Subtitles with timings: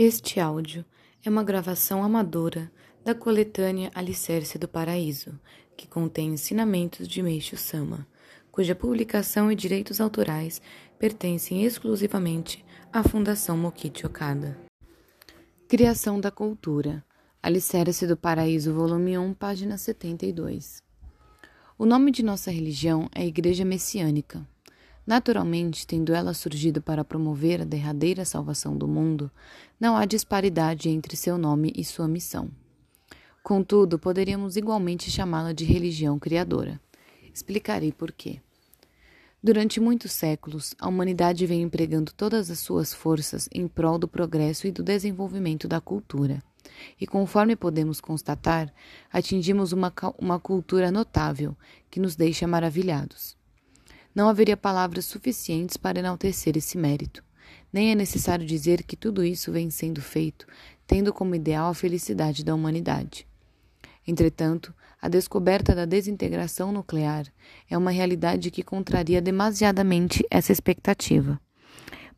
[0.00, 0.84] Este áudio
[1.24, 2.70] é uma gravação amadora
[3.04, 5.36] da coletânea Alicerce do Paraíso,
[5.76, 8.06] que contém ensinamentos de Meixo Sama,
[8.52, 10.62] cuja publicação e direitos autorais
[11.00, 14.56] pertencem exclusivamente à Fundação Mokichi Okada.
[15.66, 17.04] Criação da Cultura
[17.42, 20.80] Alicerce do Paraíso, volume 1, página 72.
[21.76, 24.46] O nome de nossa religião é Igreja Messiânica.
[25.08, 29.30] Naturalmente, tendo ela surgido para promover a derradeira salvação do mundo,
[29.80, 32.50] não há disparidade entre seu nome e sua missão.
[33.42, 36.78] Contudo, poderíamos igualmente chamá-la de religião criadora.
[37.32, 38.38] Explicarei por quê.
[39.42, 44.66] Durante muitos séculos, a humanidade vem empregando todas as suas forças em prol do progresso
[44.66, 46.42] e do desenvolvimento da cultura.
[47.00, 48.70] E conforme podemos constatar,
[49.10, 51.56] atingimos uma, uma cultura notável
[51.90, 53.37] que nos deixa maravilhados.
[54.18, 57.22] Não haveria palavras suficientes para enaltecer esse mérito.
[57.72, 60.44] Nem é necessário dizer que tudo isso vem sendo feito,
[60.88, 63.28] tendo como ideal a felicidade da humanidade.
[64.04, 67.26] Entretanto, a descoberta da desintegração nuclear
[67.70, 71.40] é uma realidade que contraria demasiadamente essa expectativa.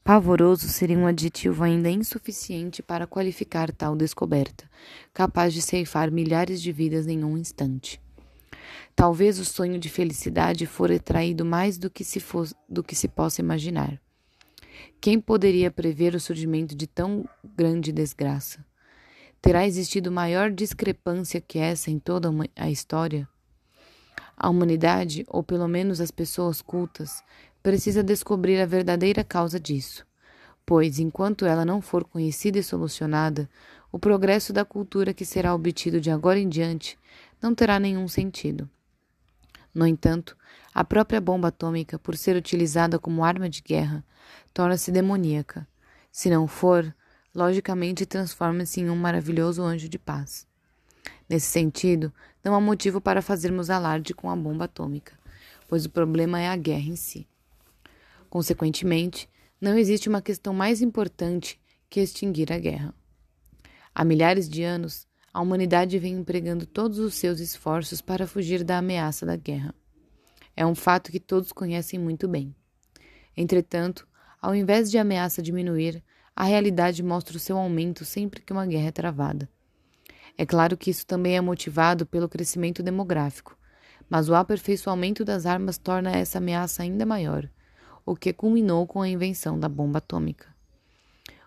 [0.02, 4.64] Pavoroso seria um adjetivo ainda insuficiente para qualificar tal descoberta,
[5.12, 8.00] capaz de ceifar milhares de vidas em um instante.
[8.94, 13.08] Talvez o sonho de felicidade fora traído mais do que se, fosse, do que se
[13.08, 14.00] possa imaginar.
[15.00, 17.24] Quem poderia prever o surgimento de tão
[17.56, 18.64] grande desgraça?
[19.40, 23.26] Terá existido maior discrepância que essa em toda a história?
[24.36, 27.22] A humanidade, ou pelo menos as pessoas cultas,
[27.62, 30.06] precisa descobrir a verdadeira causa disso,
[30.64, 33.48] pois, enquanto ela não for conhecida e solucionada,
[33.92, 36.98] o progresso da cultura que será obtido de agora em diante
[37.40, 38.68] não terá nenhum sentido.
[39.74, 40.36] No entanto,
[40.74, 44.04] a própria bomba atômica, por ser utilizada como arma de guerra,
[44.52, 45.66] torna-se demoníaca.
[46.10, 46.94] Se não for,
[47.34, 50.46] logicamente transforma-se em um maravilhoso anjo de paz.
[51.28, 55.18] Nesse sentido, não há motivo para fazermos alarde com a bomba atômica,
[55.68, 57.28] pois o problema é a guerra em si.
[58.28, 59.28] Consequentemente,
[59.60, 62.94] não existe uma questão mais importante que extinguir a guerra.
[63.94, 68.78] Há milhares de anos, a humanidade vem empregando todos os seus esforços para fugir da
[68.78, 69.74] ameaça da guerra.
[70.56, 72.54] É um fato que todos conhecem muito bem.
[73.36, 74.06] Entretanto,
[74.42, 76.02] ao invés de a ameaça diminuir,
[76.34, 79.48] a realidade mostra o seu aumento sempre que uma guerra é travada.
[80.36, 83.56] É claro que isso também é motivado pelo crescimento demográfico,
[84.08, 87.48] mas o aperfeiçoamento das armas torna essa ameaça ainda maior,
[88.04, 90.49] o que culminou com a invenção da bomba atômica.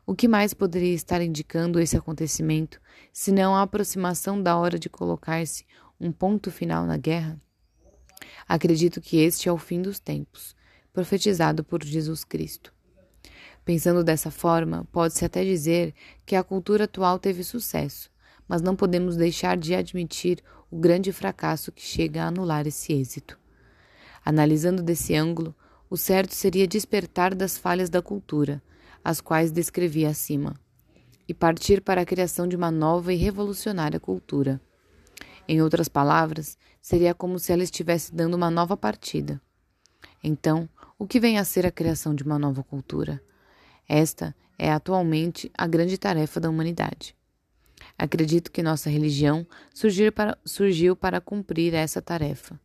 [0.05, 2.81] O que mais poderia estar indicando esse acontecimento,
[3.13, 5.65] senão a aproximação da hora de colocar-se
[5.97, 7.39] um ponto final na guerra?
[8.45, 10.55] Acredito que este é o fim dos tempos,
[10.91, 12.73] profetizado por Jesus Cristo.
[13.63, 15.93] Pensando dessa forma, pode-se até dizer
[16.25, 18.11] que a cultura atual teve sucesso,
[18.45, 23.39] mas não podemos deixar de admitir o grande fracasso que chega a anular esse êxito.
[24.25, 25.55] Analisando desse ângulo,
[25.89, 28.61] o certo seria despertar das falhas da cultura,
[29.03, 30.55] as quais descrevi acima,
[31.27, 34.61] e partir para a criação de uma nova e revolucionária cultura.
[35.47, 39.41] Em outras palavras, seria como se ela estivesse dando uma nova partida.
[40.23, 43.21] Então, o que vem a ser a criação de uma nova cultura?
[43.87, 47.15] Esta é atualmente a grande tarefa da humanidade.
[47.97, 49.45] Acredito que nossa religião
[50.15, 52.59] para, surgiu para cumprir essa tarefa.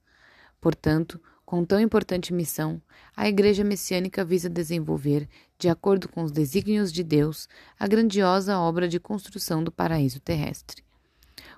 [0.61, 2.79] Portanto, com tão importante missão,
[3.17, 5.27] a Igreja Messiânica visa desenvolver,
[5.59, 7.49] de acordo com os desígnios de Deus,
[7.81, 10.85] a grandiosa obra de construção do paraíso terrestre.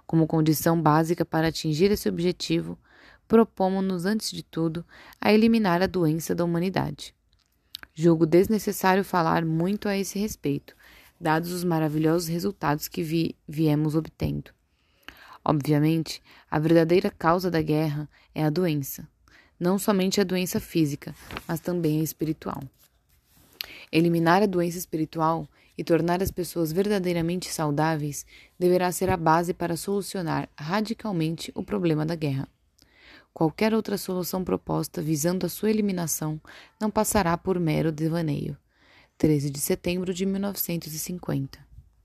[0.06, 2.78] Como condição básica para atingir esse objetivo,
[3.26, 4.86] propomos-nos, antes de tudo,
[5.20, 7.12] a eliminar a doença da humanidade.
[7.92, 10.76] Julgo desnecessário falar muito a esse respeito,
[11.20, 14.52] dados os maravilhosos resultados que vi viemos obtendo.
[15.44, 19.08] Obviamente, a verdadeira causa da guerra é a doença
[19.60, 21.14] não somente a doença física,
[21.46, 22.62] mas também a espiritual.
[23.92, 25.46] Eliminar a doença espiritual
[25.76, 28.24] e tornar as pessoas verdadeiramente saudáveis
[28.58, 32.48] deverá ser a base para solucionar radicalmente o problema da guerra.
[33.34, 36.40] Qualquer outra solução proposta visando a sua eliminação
[36.80, 38.56] não passará por mero devaneio.
[39.18, 41.69] 13 de setembro de 1950